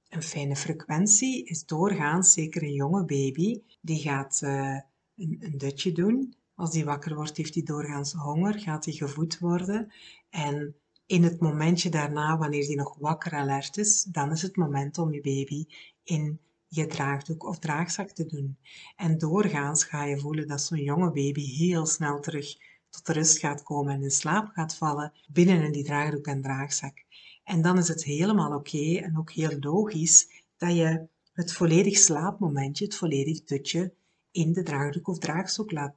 een 0.10 0.24
fijne 0.24 0.56
frequentie? 0.56 1.46
Is 1.46 1.66
doorgaans, 1.66 2.34
zeker 2.34 2.64
een 2.64 2.74
jonge 2.74 3.06
baby, 3.06 3.62
die 3.82 4.00
gaat 4.00 4.42
uh, 4.44 4.80
een, 5.16 5.38
een 5.40 5.58
dutje 5.58 5.92
doen. 5.92 6.34
Als 6.56 6.72
die 6.72 6.86
wakker 6.86 7.16
wordt, 7.16 7.38
heeft 7.38 7.54
hij 7.54 7.64
doorgaans 7.64 8.14
honger, 8.14 8.60
gaat 8.60 8.86
hij 8.86 8.94
gevoed 8.94 9.40
worden. 9.40 9.92
En 10.30 10.76
in 11.06 11.24
het 11.24 11.40
momentje 11.40 11.90
daarna, 11.90 12.38
wanneer 12.38 12.68
die 12.68 12.76
nog 12.76 12.98
wakker 12.98 13.34
alert 13.34 13.78
is, 13.78 14.04
dan 14.04 14.32
is 14.32 14.42
het 14.42 14.56
moment 14.56 14.98
om 14.98 15.14
je 15.14 15.22
baby 15.22 15.66
in 16.04 16.40
je 16.70 16.88
draagdoek 16.88 17.44
of 17.44 17.60
draagzak 17.60 18.10
te 18.10 18.26
doen. 18.26 18.58
En 18.96 19.18
doorgaans 19.18 19.84
ga 19.84 20.04
je 20.04 20.20
voelen 20.20 20.48
dat 20.48 20.62
zo'n 20.62 20.84
jonge 20.84 21.12
baby 21.12 21.56
heel 21.56 21.86
snel 21.86 22.20
terug 22.20 22.58
tot 22.90 23.10
rust 23.16 23.38
gaat 23.38 23.64
komen 23.64 23.94
en 23.94 24.04
in 24.04 24.12
slaap 24.12 24.50
gaat 24.54 24.76
vallen 24.76 25.14
binnen 25.28 25.64
in 25.64 25.72
die 25.72 25.84
draagdoek 25.84 26.26
en 26.26 26.42
draagzak. 26.42 27.04
En 27.44 27.62
dan 27.62 27.78
is 27.78 27.88
het 27.88 28.04
helemaal 28.04 28.54
oké 28.54 28.96
en 28.96 29.18
ook 29.18 29.32
heel 29.32 29.58
logisch 29.60 30.44
dat 30.58 30.76
je 30.76 31.08
het 31.34 31.54
volledig 31.54 31.98
slaapmomentje, 31.98 32.86
het 32.86 32.96
volledig 32.96 33.44
dutje, 33.44 33.94
in 34.32 34.54
de 34.54 34.64
draagdoek 34.64 35.08
of 35.08 35.20
draagzak 35.20 35.72
laat, 35.72 35.96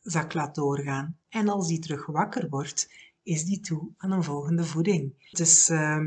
zak 0.00 0.34
laat 0.34 0.54
doorgaan. 0.54 1.18
En 1.28 1.48
als 1.48 1.68
die 1.68 1.78
terug 1.78 2.06
wakker 2.06 2.48
wordt, 2.48 2.90
is 3.22 3.44
die 3.44 3.60
toe 3.60 3.88
aan 3.96 4.12
een 4.12 4.24
volgende 4.24 4.64
voeding. 4.64 5.12
Het 5.30 5.40
is 5.40 5.70
uh, 5.70 6.06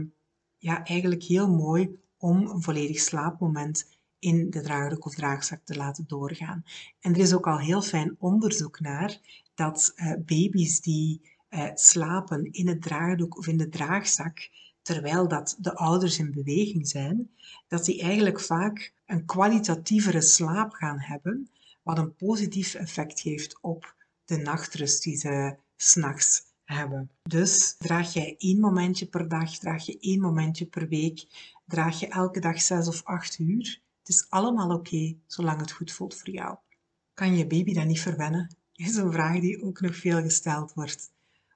ja, 0.57 0.83
eigenlijk 0.85 1.23
heel 1.23 1.49
mooi 1.49 1.99
om 2.17 2.47
een 2.47 2.61
volledig 2.61 2.99
slaapmoment 2.99 3.96
in 4.19 4.49
de 4.49 4.61
draagdoek 4.61 5.05
of 5.05 5.15
draagzak 5.15 5.61
te 5.63 5.75
laten 5.75 6.03
doorgaan. 6.07 6.63
En 6.99 7.13
er 7.13 7.19
is 7.19 7.33
ook 7.33 7.47
al 7.47 7.59
heel 7.59 7.81
fijn 7.81 8.15
onderzoek 8.19 8.79
naar 8.79 9.19
dat 9.55 9.93
uh, 9.95 10.13
baby's 10.25 10.81
die 10.81 11.21
uh, 11.49 11.69
slapen 11.73 12.51
in 12.51 12.67
het 12.67 12.81
draagdoek 12.81 13.37
of 13.37 13.47
in 13.47 13.57
de 13.57 13.69
draagzak, 13.69 14.49
terwijl 14.81 15.27
dat 15.27 15.55
de 15.59 15.75
ouders 15.75 16.19
in 16.19 16.31
beweging 16.31 16.87
zijn, 16.87 17.29
dat 17.67 17.85
die 17.85 18.01
eigenlijk 18.01 18.39
vaak 18.39 18.93
een 19.05 19.25
kwalitatievere 19.25 20.21
slaap 20.21 20.71
gaan 20.71 20.99
hebben, 20.99 21.49
wat 21.83 21.97
een 21.97 22.15
positief 22.15 22.73
effect 22.73 23.19
heeft 23.19 23.57
op 23.61 23.95
de 24.25 24.37
nachtrust 24.37 25.03
die 25.03 25.17
ze 25.17 25.55
s'nachts 25.75 26.43
hebben. 26.63 27.11
Dus 27.23 27.75
draag 27.77 28.13
jij 28.13 28.35
één 28.37 28.59
momentje 28.59 29.05
per 29.05 29.27
dag, 29.27 29.57
draag 29.57 29.85
je 29.85 29.99
één 29.99 30.19
momentje 30.19 30.65
per 30.65 30.87
week, 30.87 31.27
draag 31.65 31.99
je 31.99 32.07
elke 32.07 32.39
dag 32.39 32.61
zes 32.61 32.87
of 32.87 33.03
acht 33.03 33.39
uur. 33.39 33.81
Het 34.07 34.15
is 34.15 34.29
allemaal 34.29 34.69
oké, 34.69 35.15
zolang 35.25 35.59
het 35.59 35.71
goed 35.71 35.91
voelt 35.91 36.15
voor 36.15 36.29
jou. 36.29 36.57
Kan 37.13 37.37
je 37.37 37.47
baby 37.47 37.73
dat 37.73 37.85
niet 37.85 37.99
verwennen? 37.99 38.55
Is 38.73 38.95
een 38.95 39.11
vraag 39.11 39.39
die 39.39 39.63
ook 39.63 39.81
nog 39.81 39.95
veel 39.95 40.21
gesteld 40.21 40.73
wordt. 40.73 41.11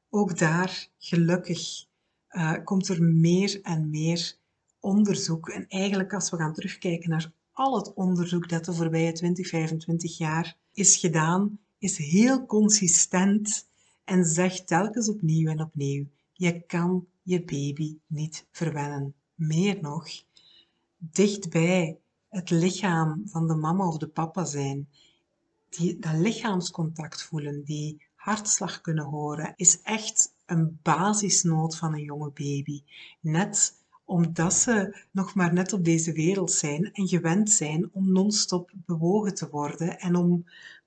Ook 0.10 0.38
daar, 0.38 0.88
gelukkig, 0.98 1.86
uh, 2.32 2.54
komt 2.64 2.88
er 2.88 3.04
meer 3.04 3.62
en 3.62 3.90
meer 3.90 4.36
onderzoek. 4.80 5.50
En 5.50 5.68
eigenlijk 5.68 6.14
als 6.14 6.30
we 6.30 6.38
gaan 6.38 6.54
terugkijken 6.54 7.10
naar 7.10 7.32
al 7.52 7.76
het 7.76 7.94
onderzoek 7.94 8.50
dat 8.50 8.66
de 8.66 8.74
voorbije 8.74 9.12
20, 9.12 9.48
25 9.48 10.18
jaar 10.18 10.58
is 10.74 10.98
gedaan, 10.98 11.60
is 11.78 11.98
heel 11.98 12.46
consistent 12.46 13.68
en 14.04 14.26
zegt 14.26 14.68
telkens 14.68 15.10
opnieuw 15.10 15.50
en 15.50 15.62
opnieuw: 15.62 16.06
je 16.34 16.62
kan 16.62 17.08
je 17.22 17.44
baby 17.44 17.98
niet 18.08 18.46
verwennen. 18.52 19.14
Meer 19.36 19.82
nog, 19.82 20.08
dichtbij 20.98 22.00
het 22.32 22.50
lichaam 22.50 23.22
van 23.26 23.48
de 23.48 23.56
mama 23.56 23.88
of 23.88 23.98
de 23.98 24.08
papa 24.08 24.46
zijn, 24.46 24.90
die 25.70 26.00
dat 26.00 26.14
lichaamscontact 26.14 27.24
voelen, 27.24 27.64
die 27.64 28.02
hartslag 28.16 28.82
kunnen 28.82 29.06
horen, 29.06 29.54
is 29.56 29.82
echt 29.82 30.34
een 30.46 30.80
basisnood 30.82 31.78
van 31.78 31.94
een 31.94 32.04
jonge 32.04 32.32
baby. 32.32 32.84
Net 33.20 33.80
omdat 34.06 34.54
ze 34.54 35.04
nog 35.12 35.34
maar 35.36 35.54
net 35.54 35.74
op 35.74 35.86
deze 35.86 36.14
wereld 36.14 36.52
zijn 36.52 36.92
en 36.94 37.08
gewend 37.08 37.50
zijn 37.50 37.90
om 37.94 38.12
non-stop 38.12 38.72
bewogen 38.86 39.36
te 39.36 39.50
worden 39.50 40.00
en 40.00 40.16
om 40.16 40.46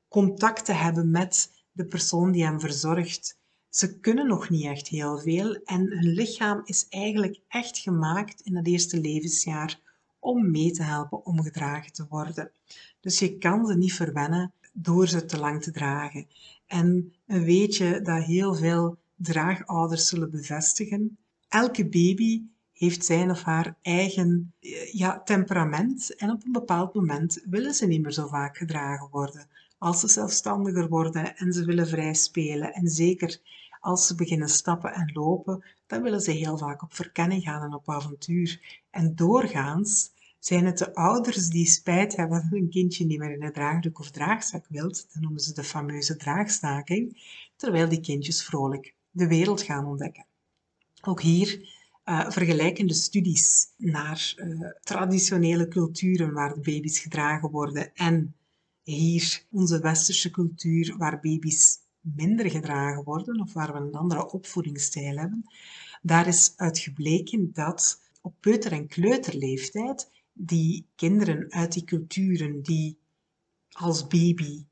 contact 0.09 0.65
te 0.65 0.73
hebben 0.73 1.11
met 1.11 1.51
de 1.73 1.85
persoon 1.85 2.33
die 2.33 2.45
hem 2.45 2.61
verzorgt. 2.61 3.39
Ze 3.69 3.99
kunnen 3.99 4.27
nog 4.27 4.51
niet 4.51 4.65
echt 4.65 4.89
heel 4.89 5.19
veel 5.19 5.55
en 5.55 5.81
hun 5.81 6.13
lichaam 6.13 6.61
is 6.65 6.87
eigenlijk 6.89 7.41
echt 7.49 7.79
gemaakt 7.79 8.41
in 8.41 8.57
het 8.57 8.67
eerste 8.67 9.01
levensjaar 9.01 9.83
om 10.25 10.51
mee 10.51 10.71
te 10.71 10.83
helpen 10.83 11.25
omgedragen 11.27 11.93
te 11.93 12.07
worden. 12.09 12.51
Dus 13.01 13.19
je 13.19 13.39
kan 13.39 13.67
ze 13.67 13.77
niet 13.77 13.95
verwennen 13.95 14.53
door 14.73 15.09
ze 15.09 15.25
te 15.25 15.39
lang 15.39 15.63
te 15.63 15.71
dragen. 15.71 16.27
En 16.67 17.13
een 17.27 17.45
weetje 17.45 18.01
dat 18.01 18.23
heel 18.23 18.55
veel 18.55 18.99
draagouders 19.17 20.09
zullen 20.09 20.31
bevestigen. 20.31 21.19
Elke 21.49 21.89
baby 21.89 22.43
heeft 22.73 23.05
zijn 23.05 23.31
of 23.31 23.43
haar 23.43 23.77
eigen 23.83 24.53
ja, 24.93 25.23
temperament 25.23 26.15
en 26.17 26.31
op 26.31 26.45
een 26.45 26.53
bepaald 26.53 26.95
moment 26.95 27.43
willen 27.51 27.75
ze 27.75 27.87
niet 27.87 28.03
meer 28.03 28.13
zo 28.13 28.27
vaak 28.27 28.57
gedragen 28.57 29.09
worden 29.11 29.47
als 29.79 30.01
ze 30.01 30.09
zelfstandiger 30.09 30.89
worden 30.89 31.37
en 31.37 31.53
ze 31.53 31.65
willen 31.65 31.89
vrij 31.89 32.15
spelen. 32.15 32.73
En 32.73 32.89
zeker 32.89 33.41
als 33.85 34.07
ze 34.07 34.15
beginnen 34.15 34.49
stappen 34.49 34.93
en 34.93 35.11
lopen, 35.15 35.65
dan 35.87 36.03
willen 36.03 36.21
ze 36.21 36.31
heel 36.31 36.59
vaak 36.59 36.83
op 36.83 36.95
verkenning 36.95 37.43
gaan 37.43 37.63
en 37.63 37.75
op 37.75 37.89
avontuur. 37.89 38.83
En 38.91 39.15
doorgaans 39.15 40.13
zijn 40.39 40.67
het 40.67 40.79
de 40.79 40.95
ouders 40.95 41.49
die 41.49 41.67
spijt 41.67 42.17
hebben 42.17 42.41
dat 42.41 42.51
hun 42.51 42.71
kindje 42.71 43.07
niet 43.07 43.19
meer 43.19 43.35
in 43.35 43.43
een 43.43 43.53
draagdoek 43.53 43.99
of 43.99 44.11
draagzak 44.11 44.67
wilt. 44.69 45.07
Dan 45.13 45.23
noemen 45.23 45.41
ze 45.41 45.55
de 45.55 45.65
fameuze 45.65 46.17
draagstaking, 46.17 47.23
terwijl 47.57 47.89
die 47.89 48.01
kindjes 48.01 48.45
vrolijk 48.45 48.95
de 49.11 49.27
wereld 49.27 49.63
gaan 49.63 49.87
ontdekken. 49.87 50.27
Ook 51.03 51.23
hier 51.23 51.69
uh, 52.05 52.31
vergelijkende 52.31 52.95
studies 52.95 53.67
naar 53.77 54.35
uh, 54.37 54.71
traditionele 54.83 55.69
culturen 55.69 56.33
waar 56.33 56.55
de 56.55 56.61
baby's 56.61 56.99
gedragen 56.99 57.51
worden 57.51 57.95
en 57.95 58.35
hier 58.83 59.45
onze 59.51 59.81
westerse 59.81 60.31
cultuur, 60.31 60.97
waar 60.97 61.21
baby's 61.21 61.83
minder 62.05 62.51
gedragen 62.51 63.05
worden 63.05 63.41
of 63.41 63.53
waar 63.53 63.73
we 63.73 63.79
een 63.79 63.95
andere 63.95 64.31
opvoedingsstijl 64.31 65.17
hebben, 65.17 65.45
daar 66.03 66.27
is 66.27 66.53
uit 66.57 66.79
gebleken 66.79 67.53
dat 67.53 68.01
op 68.21 68.35
peuter- 68.41 68.73
en 68.73 68.87
kleuterleeftijd 68.87 70.11
die 70.33 70.87
kinderen 70.95 71.53
uit 71.53 71.73
die 71.73 71.85
culturen 71.85 72.63
die 72.63 72.99
als 73.71 74.07
baby 74.07 74.65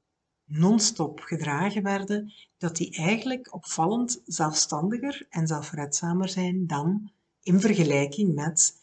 non-stop 0.44 1.20
gedragen 1.20 1.82
werden, 1.82 2.32
dat 2.58 2.76
die 2.76 2.96
eigenlijk 2.96 3.54
opvallend 3.54 4.22
zelfstandiger 4.26 5.26
en 5.30 5.46
zelfredzamer 5.46 6.28
zijn 6.28 6.66
dan 6.66 7.10
in 7.42 7.60
vergelijking 7.60 8.34
met 8.34 8.80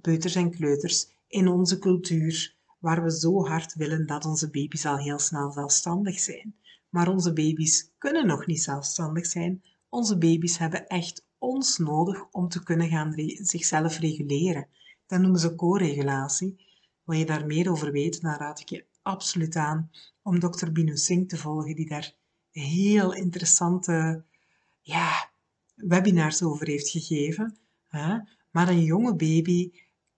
peuters 0.00 0.34
en 0.34 0.50
kleuters 0.50 1.08
in 1.28 1.48
onze 1.48 1.78
cultuur 1.78 2.54
waar 2.78 3.02
we 3.02 3.18
zo 3.18 3.46
hard 3.46 3.74
willen 3.74 4.06
dat 4.06 4.24
onze 4.24 4.50
baby's 4.50 4.86
al 4.86 4.98
heel 4.98 5.18
snel 5.18 5.52
zelfstandig 5.52 6.20
zijn. 6.20 6.54
Maar 6.88 7.08
onze 7.08 7.32
baby's 7.32 7.90
kunnen 7.98 8.26
nog 8.26 8.46
niet 8.46 8.62
zelfstandig 8.62 9.26
zijn. 9.26 9.62
Onze 9.88 10.18
baby's 10.18 10.58
hebben 10.58 10.86
echt 10.86 11.26
ons 11.38 11.78
nodig 11.78 12.30
om 12.30 12.48
te 12.48 12.62
kunnen 12.62 12.88
gaan 12.88 13.14
zichzelf 13.42 13.98
reguleren. 13.98 14.68
Dat 15.06 15.20
noemen 15.20 15.40
ze 15.40 15.54
co-regulatie. 15.54 16.66
Wil 17.04 17.18
je 17.18 17.26
daar 17.26 17.46
meer 17.46 17.70
over 17.70 17.92
weten, 17.92 18.22
dan 18.22 18.34
raad 18.34 18.60
ik 18.60 18.68
je 18.68 18.84
absoluut 19.02 19.56
aan 19.56 19.90
om 20.22 20.40
dokter 20.40 20.72
Bino 20.72 20.94
Singh 20.94 21.28
te 21.28 21.36
volgen, 21.36 21.74
die 21.74 21.88
daar 21.88 22.14
heel 22.50 23.14
interessante 23.14 24.24
ja, 24.80 25.30
webinars 25.74 26.42
over 26.42 26.66
heeft 26.66 26.88
gegeven. 26.88 27.58
Maar 28.50 28.68
een 28.68 28.82
jonge 28.82 29.16
baby 29.16 29.72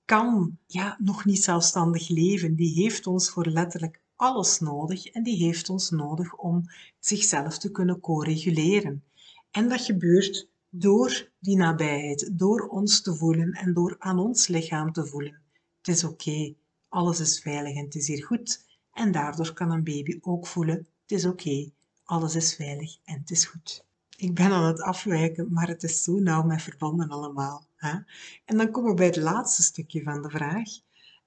kan 0.04 0.58
ja, 0.66 0.96
nog 0.98 1.24
niet 1.24 1.44
zelfstandig 1.44 2.08
leven. 2.08 2.54
Die 2.54 2.82
heeft 2.82 3.06
ons 3.06 3.30
voor 3.30 3.46
letterlijk 3.46 4.00
alles 4.20 4.58
nodig 4.60 5.06
en 5.06 5.22
die 5.22 5.36
heeft 5.36 5.68
ons 5.68 5.90
nodig 5.90 6.36
om 6.36 6.62
zichzelf 6.98 7.58
te 7.58 7.70
kunnen 7.70 8.00
co-reguleren. 8.00 9.04
En 9.50 9.68
dat 9.68 9.80
gebeurt 9.80 10.48
door 10.68 11.30
die 11.38 11.56
nabijheid, 11.56 12.30
door 12.38 12.68
ons 12.68 13.02
te 13.02 13.14
voelen 13.14 13.52
en 13.52 13.74
door 13.74 13.96
aan 13.98 14.18
ons 14.18 14.46
lichaam 14.46 14.92
te 14.92 15.06
voelen. 15.06 15.40
Het 15.78 15.88
is 15.88 16.04
oké, 16.04 16.54
alles 16.88 17.20
is 17.20 17.40
veilig 17.40 17.76
en 17.76 17.84
het 17.84 17.94
is 17.94 18.06
hier 18.06 18.24
goed. 18.24 18.64
En 18.92 19.12
daardoor 19.12 19.52
kan 19.52 19.70
een 19.70 19.84
baby 19.84 20.18
ook 20.20 20.46
voelen, 20.46 20.76
het 20.76 21.10
is 21.18 21.24
oké, 21.24 21.70
alles 22.04 22.34
is 22.34 22.54
veilig 22.54 22.96
en 23.04 23.18
het 23.18 23.30
is 23.30 23.44
goed. 23.44 23.84
Ik 24.16 24.34
ben 24.34 24.50
aan 24.50 24.66
het 24.66 24.82
afwijken, 24.82 25.52
maar 25.52 25.68
het 25.68 25.82
is 25.82 26.02
zo 26.02 26.18
nauw 26.18 26.42
met 26.42 26.62
verbonden 26.62 27.08
allemaal. 27.08 27.66
Hè? 27.76 27.98
En 28.44 28.56
dan 28.56 28.70
komen 28.70 28.90
we 28.90 28.96
bij 28.96 29.06
het 29.06 29.16
laatste 29.16 29.62
stukje 29.62 30.02
van 30.02 30.22
de 30.22 30.30
vraag. 30.30 30.68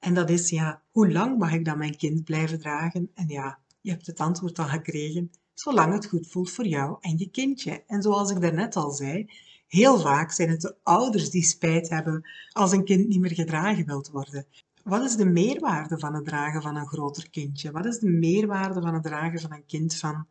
En 0.03 0.13
dat 0.13 0.29
is, 0.29 0.49
ja, 0.49 0.81
hoe 0.91 1.11
lang 1.11 1.37
mag 1.37 1.53
ik 1.53 1.65
dan 1.65 1.77
mijn 1.77 1.97
kind 1.97 2.23
blijven 2.23 2.59
dragen? 2.59 3.11
En 3.13 3.27
ja, 3.27 3.59
je 3.81 3.91
hebt 3.91 4.07
het 4.07 4.19
antwoord 4.19 4.59
al 4.59 4.65
gekregen, 4.65 5.31
zolang 5.53 5.93
het 5.93 6.05
goed 6.05 6.27
voelt 6.27 6.51
voor 6.51 6.67
jou 6.67 6.97
en 7.01 7.17
je 7.17 7.29
kindje. 7.29 7.83
En 7.87 8.01
zoals 8.01 8.31
ik 8.31 8.41
daarnet 8.41 8.75
al 8.75 8.91
zei, 8.91 9.29
heel 9.67 9.99
vaak 9.99 10.31
zijn 10.31 10.49
het 10.49 10.61
de 10.61 10.75
ouders 10.83 11.29
die 11.29 11.43
spijt 11.43 11.89
hebben 11.89 12.29
als 12.51 12.71
een 12.71 12.85
kind 12.85 13.07
niet 13.07 13.19
meer 13.19 13.33
gedragen 13.33 13.85
wilt 13.85 14.09
worden. 14.09 14.45
Wat 14.83 15.03
is 15.03 15.15
de 15.15 15.25
meerwaarde 15.25 15.99
van 15.99 16.13
het 16.13 16.25
dragen 16.25 16.61
van 16.61 16.75
een 16.75 16.87
groter 16.87 17.29
kindje? 17.29 17.71
Wat 17.71 17.85
is 17.85 17.99
de 17.99 18.09
meerwaarde 18.09 18.81
van 18.81 18.93
het 18.93 19.03
dragen 19.03 19.39
van 19.39 19.53
een 19.53 19.65
kind 19.65 19.95
van 19.95 20.27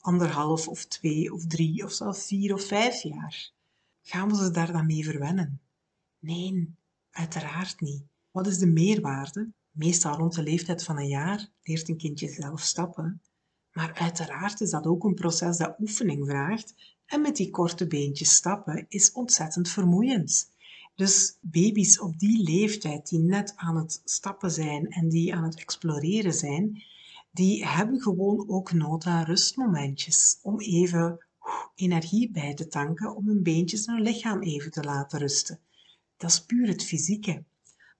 anderhalf 0.00 0.68
of 0.68 0.84
twee 0.84 1.32
of 1.32 1.46
drie 1.46 1.84
of 1.84 1.92
zelfs 1.92 2.26
vier 2.26 2.54
of 2.54 2.66
vijf 2.66 3.02
jaar? 3.02 3.50
Gaan 4.02 4.28
we 4.28 4.36
ze 4.36 4.50
daar 4.50 4.72
dan 4.72 4.86
mee 4.86 5.04
verwennen? 5.04 5.60
Nee, 6.18 6.74
uiteraard 7.10 7.80
niet. 7.80 8.02
Wat 8.36 8.46
is 8.46 8.58
de 8.58 8.66
meerwaarde? 8.66 9.52
Meestal 9.70 10.16
rond 10.16 10.34
de 10.34 10.42
leeftijd 10.42 10.84
van 10.84 10.98
een 10.98 11.08
jaar 11.08 11.48
leert 11.62 11.88
een 11.88 11.96
kindje 11.96 12.28
zelf 12.28 12.60
stappen. 12.60 13.22
Maar 13.72 13.94
uiteraard 13.94 14.60
is 14.60 14.70
dat 14.70 14.86
ook 14.86 15.04
een 15.04 15.14
proces 15.14 15.56
dat 15.56 15.76
oefening 15.80 16.26
vraagt 16.26 16.74
en 17.06 17.20
met 17.20 17.36
die 17.36 17.50
korte 17.50 17.86
beentjes 17.86 18.34
stappen 18.34 18.86
is 18.88 19.12
ontzettend 19.12 19.68
vermoeiend. 19.68 20.50
Dus 20.94 21.38
baby's 21.40 22.00
op 22.00 22.18
die 22.18 22.42
leeftijd 22.42 23.08
die 23.08 23.18
net 23.18 23.52
aan 23.56 23.76
het 23.76 24.00
stappen 24.04 24.50
zijn 24.50 24.88
en 24.88 25.08
die 25.08 25.34
aan 25.34 25.44
het 25.44 25.60
exploreren 25.60 26.34
zijn, 26.34 26.82
die 27.30 27.66
hebben 27.66 28.00
gewoon 28.00 28.48
ook 28.48 28.72
nood 28.72 29.04
aan 29.04 29.24
rustmomentjes 29.24 30.38
om 30.42 30.60
even 30.60 31.26
energie 31.74 32.30
bij 32.30 32.54
te 32.54 32.68
tanken 32.68 33.16
om 33.16 33.26
hun 33.26 33.42
beentjes 33.42 33.84
en 33.84 33.94
hun 33.94 34.02
lichaam 34.02 34.42
even 34.42 34.70
te 34.70 34.82
laten 34.82 35.18
rusten. 35.18 35.60
Dat 36.16 36.30
is 36.30 36.44
puur 36.44 36.68
het 36.68 36.84
fysieke. 36.84 37.44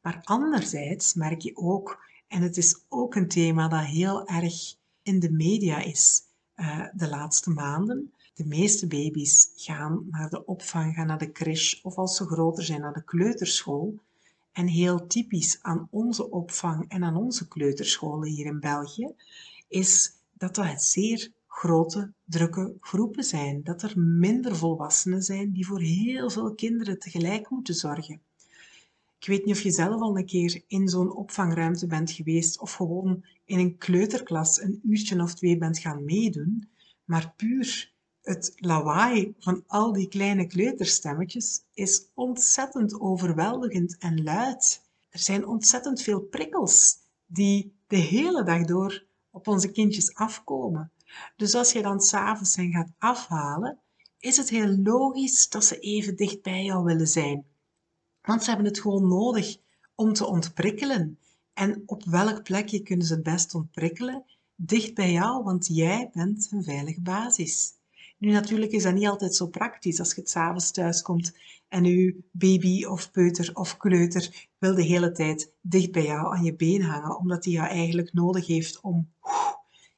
Maar 0.06 0.20
anderzijds 0.24 1.14
merk 1.14 1.40
je 1.40 1.56
ook, 1.56 1.98
en 2.28 2.42
het 2.42 2.56
is 2.56 2.84
ook 2.88 3.14
een 3.14 3.28
thema 3.28 3.68
dat 3.68 3.84
heel 3.84 4.26
erg 4.26 4.74
in 5.02 5.20
de 5.20 5.30
media 5.32 5.78
is 5.78 6.22
uh, 6.56 6.86
de 6.92 7.08
laatste 7.08 7.50
maanden. 7.50 8.12
De 8.34 8.44
meeste 8.44 8.86
baby's 8.86 9.50
gaan 9.56 10.06
naar 10.10 10.30
de 10.30 10.44
opvang, 10.44 10.94
gaan 10.94 11.06
naar 11.06 11.18
de 11.18 11.32
crash 11.32 11.82
of 11.82 11.96
als 11.96 12.16
ze 12.16 12.24
groter 12.24 12.64
zijn 12.64 12.80
naar 12.80 12.92
de 12.92 13.04
kleuterschool. 13.04 13.98
En 14.52 14.66
heel 14.66 15.06
typisch 15.06 15.58
aan 15.62 15.88
onze 15.90 16.30
opvang 16.30 16.88
en 16.88 17.04
aan 17.04 17.16
onze 17.16 17.48
kleuterscholen 17.48 18.28
hier 18.28 18.46
in 18.46 18.60
België 18.60 19.14
is 19.68 20.12
dat 20.32 20.54
dat 20.54 20.82
zeer 20.82 21.32
grote, 21.46 22.12
drukke 22.24 22.76
groepen 22.80 23.24
zijn. 23.24 23.62
Dat 23.64 23.82
er 23.82 24.00
minder 24.00 24.56
volwassenen 24.56 25.22
zijn 25.22 25.52
die 25.52 25.66
voor 25.66 25.80
heel 25.80 26.30
veel 26.30 26.54
kinderen 26.54 26.98
tegelijk 26.98 27.50
moeten 27.50 27.74
zorgen. 27.74 28.20
Ik 29.26 29.32
weet 29.32 29.44
niet 29.44 29.54
of 29.54 29.62
je 29.62 29.70
zelf 29.70 30.00
al 30.00 30.18
een 30.18 30.26
keer 30.26 30.62
in 30.66 30.88
zo'n 30.88 31.16
opvangruimte 31.16 31.86
bent 31.86 32.10
geweest 32.10 32.60
of 32.60 32.72
gewoon 32.72 33.24
in 33.44 33.58
een 33.58 33.76
kleuterklas 33.76 34.60
een 34.60 34.80
uurtje 34.82 35.22
of 35.22 35.34
twee 35.34 35.58
bent 35.58 35.78
gaan 35.78 36.04
meedoen, 36.04 36.68
maar 37.04 37.32
puur 37.36 37.92
het 38.22 38.52
lawaai 38.56 39.34
van 39.38 39.64
al 39.66 39.92
die 39.92 40.08
kleine 40.08 40.46
kleuterstemmetjes 40.46 41.64
is 41.74 42.10
ontzettend 42.14 43.00
overweldigend 43.00 43.98
en 43.98 44.22
luid. 44.22 44.82
Er 45.08 45.18
zijn 45.18 45.46
ontzettend 45.46 46.02
veel 46.02 46.20
prikkels 46.20 46.96
die 47.26 47.74
de 47.86 47.96
hele 47.96 48.42
dag 48.42 48.64
door 48.64 49.06
op 49.30 49.48
onze 49.48 49.70
kindjes 49.70 50.14
afkomen. 50.14 50.92
Dus 51.36 51.54
als 51.54 51.72
je 51.72 51.82
dan 51.82 52.00
s'avonds 52.00 52.56
hen 52.56 52.72
gaat 52.72 52.92
afhalen, 52.98 53.78
is 54.18 54.36
het 54.36 54.48
heel 54.48 54.76
logisch 54.76 55.48
dat 55.48 55.64
ze 55.64 55.78
even 55.78 56.16
dicht 56.16 56.42
bij 56.42 56.64
jou 56.64 56.84
willen 56.84 57.08
zijn. 57.08 57.44
Want 58.26 58.42
ze 58.42 58.48
hebben 58.48 58.66
het 58.66 58.80
gewoon 58.80 59.08
nodig 59.08 59.56
om 59.94 60.12
te 60.12 60.26
ontprikkelen. 60.26 61.18
En 61.54 61.82
op 61.86 62.04
welk 62.04 62.42
plekje 62.42 62.82
kunnen 62.82 63.06
ze 63.06 63.14
het 63.14 63.22
best 63.22 63.54
ontprikkelen? 63.54 64.24
Dicht 64.54 64.94
bij 64.94 65.12
jou, 65.12 65.44
want 65.44 65.66
jij 65.66 66.10
bent 66.12 66.48
een 66.50 66.64
veilige 66.64 67.00
basis. 67.00 67.72
Nu 68.18 68.30
natuurlijk 68.30 68.72
is 68.72 68.82
dat 68.82 68.94
niet 68.94 69.06
altijd 69.06 69.34
zo 69.34 69.46
praktisch 69.46 69.98
als 69.98 70.14
je 70.14 70.20
het 70.20 70.30
s'avonds 70.30 70.70
thuis 70.70 71.02
komt 71.02 71.36
en 71.68 71.84
uw 71.84 72.12
baby 72.30 72.84
of 72.84 73.10
peuter 73.10 73.50
of 73.54 73.76
kleuter 73.76 74.48
wil 74.58 74.74
de 74.74 74.82
hele 74.82 75.12
tijd 75.12 75.52
dicht 75.60 75.92
bij 75.92 76.04
jou 76.04 76.36
aan 76.36 76.44
je 76.44 76.54
been 76.54 76.82
hangen, 76.82 77.18
omdat 77.18 77.44
hij 77.44 77.54
jou 77.54 77.68
eigenlijk 77.68 78.12
nodig 78.12 78.46
heeft 78.46 78.80
om 78.80 79.12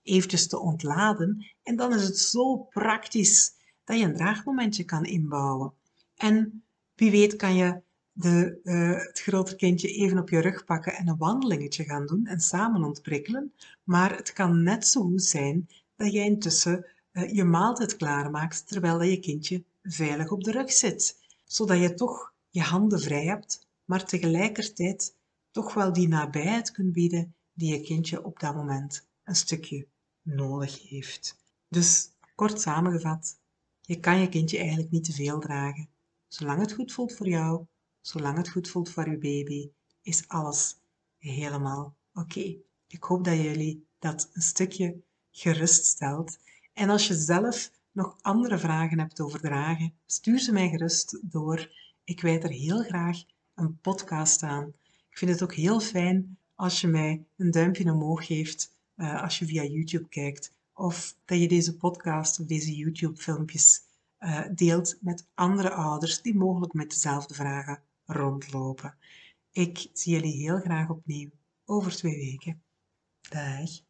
eventjes 0.02 0.48
te 0.48 0.58
ontladen. 0.58 1.46
En 1.62 1.76
dan 1.76 1.94
is 1.94 2.02
het 2.02 2.18
zo 2.18 2.56
praktisch 2.56 3.52
dat 3.84 3.98
je 3.98 4.04
een 4.04 4.16
draagmomentje 4.16 4.84
kan 4.84 5.04
inbouwen. 5.04 5.72
En 6.16 6.64
wie 6.94 7.10
weet 7.10 7.36
kan 7.36 7.54
je 7.54 7.86
de, 8.18 8.60
uh, 8.64 9.06
het 9.06 9.20
grote 9.20 9.56
kindje 9.56 9.88
even 9.88 10.18
op 10.18 10.28
je 10.28 10.38
rug 10.38 10.64
pakken 10.64 10.94
en 10.94 11.08
een 11.08 11.16
wandelingetje 11.16 11.84
gaan 11.84 12.06
doen 12.06 12.26
en 12.26 12.40
samen 12.40 12.84
ontprikkelen. 12.84 13.52
Maar 13.84 14.16
het 14.16 14.32
kan 14.32 14.62
net 14.62 14.86
zo 14.86 15.02
goed 15.02 15.22
zijn 15.22 15.68
dat 15.96 16.12
jij 16.12 16.24
intussen 16.24 16.86
uh, 17.12 17.32
je 17.34 17.44
maaltijd 17.44 17.96
klaarmaakt 17.96 18.66
terwijl 18.66 18.98
dat 18.98 19.08
je 19.08 19.20
kindje 19.20 19.64
veilig 19.82 20.30
op 20.30 20.44
de 20.44 20.50
rug 20.50 20.72
zit. 20.72 21.18
Zodat 21.44 21.78
je 21.78 21.94
toch 21.94 22.32
je 22.50 22.60
handen 22.60 23.00
vrij 23.00 23.24
hebt, 23.24 23.66
maar 23.84 24.04
tegelijkertijd 24.04 25.14
toch 25.50 25.74
wel 25.74 25.92
die 25.92 26.08
nabijheid 26.08 26.70
kunt 26.70 26.92
bieden 26.92 27.34
die 27.52 27.72
je 27.72 27.80
kindje 27.80 28.24
op 28.24 28.40
dat 28.40 28.54
moment 28.54 29.06
een 29.24 29.36
stukje 29.36 29.86
nodig 30.22 30.88
heeft. 30.88 31.38
Dus 31.68 32.10
kort 32.34 32.60
samengevat, 32.60 33.38
je 33.80 34.00
kan 34.00 34.20
je 34.20 34.28
kindje 34.28 34.58
eigenlijk 34.58 34.90
niet 34.90 35.04
te 35.04 35.12
veel 35.12 35.40
dragen. 35.40 35.88
Zolang 36.28 36.60
het 36.60 36.72
goed 36.72 36.92
voelt 36.92 37.12
voor 37.12 37.28
jou, 37.28 37.66
zolang 38.08 38.36
het 38.36 38.48
goed 38.48 38.68
voelt 38.68 38.90
voor 38.90 39.10
je 39.10 39.18
baby, 39.18 39.70
is 40.02 40.28
alles 40.28 40.76
helemaal 41.18 41.96
oké. 42.14 42.56
Ik 42.86 43.02
hoop 43.02 43.24
dat 43.24 43.36
jullie 43.36 43.86
dat 43.98 44.30
een 44.32 44.42
stukje 44.42 45.00
geruststelt. 45.30 46.38
En 46.72 46.90
als 46.90 47.06
je 47.06 47.14
zelf 47.14 47.70
nog 47.92 48.18
andere 48.20 48.58
vragen 48.58 48.98
hebt 48.98 49.20
over 49.20 49.40
dragen, 49.40 49.92
stuur 50.06 50.38
ze 50.38 50.52
mij 50.52 50.68
gerust 50.68 51.18
door. 51.22 51.70
Ik 52.04 52.20
wijd 52.20 52.44
er 52.44 52.50
heel 52.50 52.82
graag 52.82 53.22
een 53.54 53.80
podcast 53.80 54.42
aan. 54.42 54.72
Ik 55.10 55.18
vind 55.18 55.30
het 55.30 55.42
ook 55.42 55.54
heel 55.54 55.80
fijn 55.80 56.38
als 56.54 56.80
je 56.80 56.86
mij 56.86 57.24
een 57.36 57.50
duimpje 57.50 57.92
omhoog 57.92 58.26
geeft 58.26 58.72
uh, 58.96 59.22
als 59.22 59.38
je 59.38 59.46
via 59.46 59.62
YouTube 59.62 60.08
kijkt. 60.08 60.52
Of 60.72 61.16
dat 61.24 61.40
je 61.40 61.48
deze 61.48 61.76
podcast 61.76 62.40
of 62.40 62.46
deze 62.46 62.76
YouTube-filmpjes 62.76 63.80
uh, 64.20 64.40
deelt 64.54 64.96
met 65.00 65.26
andere 65.34 65.70
ouders 65.70 66.22
die 66.22 66.36
mogelijk 66.36 66.72
met 66.72 66.90
dezelfde 66.90 67.34
vragen 67.34 67.82
rondlopen. 68.08 68.98
Ik 69.50 69.88
zie 69.92 70.12
jullie 70.12 70.36
heel 70.36 70.60
graag 70.60 70.88
opnieuw 70.88 71.30
over 71.64 71.92
twee 71.96 72.16
weken. 72.16 72.62
Dag. 73.28 73.87